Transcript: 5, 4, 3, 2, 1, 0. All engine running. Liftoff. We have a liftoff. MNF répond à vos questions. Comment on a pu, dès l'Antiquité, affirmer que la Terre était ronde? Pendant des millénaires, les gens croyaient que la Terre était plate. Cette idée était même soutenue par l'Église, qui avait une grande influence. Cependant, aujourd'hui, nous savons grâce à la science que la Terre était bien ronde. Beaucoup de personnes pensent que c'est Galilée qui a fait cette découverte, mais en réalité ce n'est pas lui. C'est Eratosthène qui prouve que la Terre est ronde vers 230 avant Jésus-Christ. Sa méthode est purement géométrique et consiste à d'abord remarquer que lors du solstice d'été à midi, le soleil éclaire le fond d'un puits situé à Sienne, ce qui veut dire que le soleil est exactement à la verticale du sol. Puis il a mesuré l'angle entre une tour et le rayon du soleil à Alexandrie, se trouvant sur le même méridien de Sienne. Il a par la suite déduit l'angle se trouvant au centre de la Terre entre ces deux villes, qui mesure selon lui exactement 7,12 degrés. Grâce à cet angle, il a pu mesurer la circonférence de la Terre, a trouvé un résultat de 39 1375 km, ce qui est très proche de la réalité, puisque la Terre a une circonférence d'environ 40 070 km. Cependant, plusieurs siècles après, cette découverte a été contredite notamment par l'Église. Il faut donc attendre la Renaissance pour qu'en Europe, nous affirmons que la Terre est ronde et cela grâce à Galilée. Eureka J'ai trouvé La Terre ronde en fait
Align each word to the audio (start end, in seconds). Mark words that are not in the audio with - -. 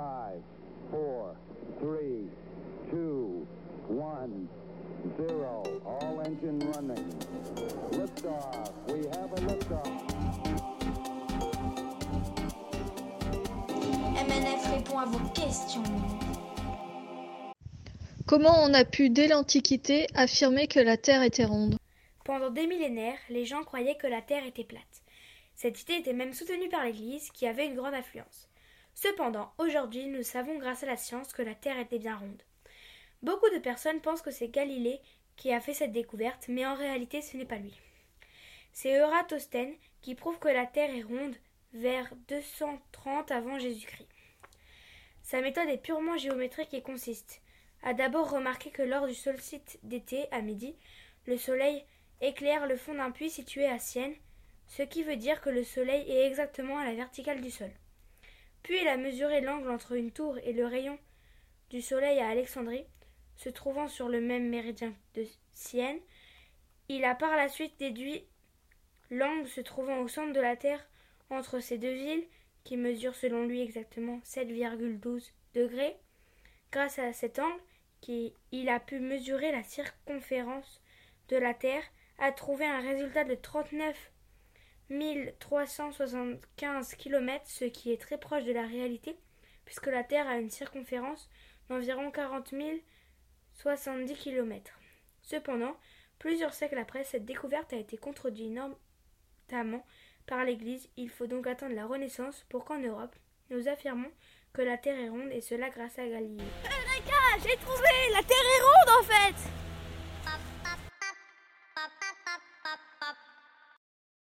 5, 0.00 0.06
4, 0.92 1.36
3, 1.78 1.98
2, 2.90 3.46
1, 3.90 4.48
0. 5.18 5.82
All 5.84 6.20
engine 6.24 6.58
running. 6.72 7.04
Liftoff. 7.92 8.72
We 8.88 9.06
have 9.08 9.30
a 9.30 9.40
liftoff. 9.46 9.86
MNF 14.16 14.66
répond 14.72 14.98
à 15.00 15.04
vos 15.04 15.28
questions. 15.34 15.82
Comment 18.26 18.54
on 18.62 18.72
a 18.72 18.86
pu, 18.86 19.10
dès 19.10 19.28
l'Antiquité, 19.28 20.06
affirmer 20.14 20.66
que 20.66 20.80
la 20.80 20.96
Terre 20.96 21.22
était 21.22 21.44
ronde? 21.44 21.76
Pendant 22.24 22.48
des 22.48 22.66
millénaires, 22.66 23.18
les 23.28 23.44
gens 23.44 23.64
croyaient 23.64 23.98
que 23.98 24.06
la 24.06 24.22
Terre 24.22 24.46
était 24.46 24.64
plate. 24.64 25.02
Cette 25.56 25.82
idée 25.82 25.96
était 25.96 26.14
même 26.14 26.32
soutenue 26.32 26.70
par 26.70 26.86
l'Église, 26.86 27.30
qui 27.32 27.46
avait 27.46 27.66
une 27.66 27.74
grande 27.74 27.92
influence. 27.92 28.49
Cependant, 29.02 29.50
aujourd'hui, 29.56 30.08
nous 30.08 30.22
savons 30.22 30.58
grâce 30.58 30.82
à 30.82 30.86
la 30.86 30.98
science 30.98 31.32
que 31.32 31.40
la 31.40 31.54
Terre 31.54 31.78
était 31.78 31.98
bien 31.98 32.16
ronde. 32.16 32.42
Beaucoup 33.22 33.48
de 33.48 33.58
personnes 33.58 34.02
pensent 34.02 34.20
que 34.20 34.30
c'est 34.30 34.48
Galilée 34.48 35.00
qui 35.36 35.54
a 35.54 35.60
fait 35.62 35.72
cette 35.72 35.92
découverte, 35.92 36.48
mais 36.48 36.66
en 36.66 36.74
réalité 36.74 37.22
ce 37.22 37.38
n'est 37.38 37.46
pas 37.46 37.56
lui. 37.56 37.74
C'est 38.74 38.90
Eratosthène 38.90 39.72
qui 40.02 40.14
prouve 40.14 40.38
que 40.38 40.48
la 40.48 40.66
Terre 40.66 40.94
est 40.94 41.00
ronde 41.00 41.34
vers 41.72 42.14
230 42.28 43.30
avant 43.30 43.58
Jésus-Christ. 43.58 44.06
Sa 45.22 45.40
méthode 45.40 45.70
est 45.70 45.82
purement 45.82 46.18
géométrique 46.18 46.74
et 46.74 46.82
consiste 46.82 47.40
à 47.82 47.94
d'abord 47.94 48.28
remarquer 48.28 48.70
que 48.70 48.82
lors 48.82 49.06
du 49.06 49.14
solstice 49.14 49.78
d'été 49.82 50.30
à 50.30 50.42
midi, 50.42 50.76
le 51.24 51.38
soleil 51.38 51.86
éclaire 52.20 52.66
le 52.66 52.76
fond 52.76 52.92
d'un 52.92 53.12
puits 53.12 53.30
situé 53.30 53.64
à 53.64 53.78
Sienne, 53.78 54.14
ce 54.66 54.82
qui 54.82 55.04
veut 55.04 55.16
dire 55.16 55.40
que 55.40 55.48
le 55.48 55.64
soleil 55.64 56.04
est 56.10 56.26
exactement 56.26 56.76
à 56.76 56.84
la 56.84 56.92
verticale 56.92 57.40
du 57.40 57.50
sol. 57.50 57.70
Puis 58.62 58.80
il 58.80 58.88
a 58.88 58.96
mesuré 58.96 59.40
l'angle 59.40 59.70
entre 59.70 59.92
une 59.92 60.12
tour 60.12 60.38
et 60.38 60.52
le 60.52 60.66
rayon 60.66 60.98
du 61.70 61.80
soleil 61.80 62.18
à 62.18 62.28
Alexandrie, 62.28 62.84
se 63.36 63.48
trouvant 63.48 63.88
sur 63.88 64.08
le 64.08 64.20
même 64.20 64.48
méridien 64.48 64.92
de 65.14 65.24
Sienne. 65.52 66.00
Il 66.88 67.04
a 67.04 67.14
par 67.14 67.36
la 67.36 67.48
suite 67.48 67.78
déduit 67.78 68.24
l'angle 69.10 69.48
se 69.48 69.60
trouvant 69.60 69.98
au 70.00 70.08
centre 70.08 70.32
de 70.32 70.40
la 70.40 70.56
Terre 70.56 70.86
entre 71.30 71.60
ces 71.60 71.78
deux 71.78 71.94
villes, 71.94 72.26
qui 72.64 72.76
mesure 72.76 73.14
selon 73.14 73.46
lui 73.46 73.60
exactement 73.60 74.20
7,12 74.24 75.32
degrés. 75.54 75.96
Grâce 76.72 76.98
à 76.98 77.12
cet 77.12 77.38
angle, 77.38 77.60
il 78.52 78.68
a 78.68 78.80
pu 78.80 78.98
mesurer 78.98 79.52
la 79.52 79.62
circonférence 79.62 80.82
de 81.28 81.36
la 81.36 81.54
Terre, 81.54 81.84
a 82.18 82.32
trouvé 82.32 82.66
un 82.66 82.80
résultat 82.80 83.24
de 83.24 83.34
39 83.34 84.12
1375 84.90 86.94
km, 86.96 87.44
ce 87.46 87.64
qui 87.64 87.92
est 87.92 88.00
très 88.00 88.18
proche 88.18 88.44
de 88.44 88.52
la 88.52 88.66
réalité, 88.66 89.16
puisque 89.64 89.86
la 89.86 90.04
Terre 90.04 90.28
a 90.28 90.36
une 90.36 90.50
circonférence 90.50 91.30
d'environ 91.68 92.10
40 92.10 92.52
070 93.54 94.16
km. 94.16 94.78
Cependant, 95.22 95.76
plusieurs 96.18 96.54
siècles 96.54 96.78
après, 96.78 97.04
cette 97.04 97.24
découverte 97.24 97.72
a 97.72 97.76
été 97.76 97.96
contredite 97.96 98.50
notamment 98.50 99.84
par 100.26 100.44
l'Église. 100.44 100.88
Il 100.96 101.08
faut 101.08 101.26
donc 101.26 101.46
attendre 101.46 101.74
la 101.74 101.86
Renaissance 101.86 102.44
pour 102.48 102.64
qu'en 102.64 102.78
Europe, 102.78 103.14
nous 103.50 103.68
affirmons 103.68 104.10
que 104.52 104.62
la 104.62 104.78
Terre 104.78 104.98
est 104.98 105.08
ronde 105.08 105.30
et 105.30 105.40
cela 105.40 105.70
grâce 105.70 105.98
à 105.98 106.08
Galilée. 106.08 106.42
Eureka 106.64 107.38
J'ai 107.42 107.56
trouvé 107.58 107.88
La 108.12 108.22
Terre 108.22 108.36
ronde 108.62 109.00
en 109.00 109.04
fait 109.04 109.49